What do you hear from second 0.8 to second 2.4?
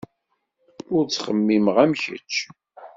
Ur ttxemmimeɣ am kečč.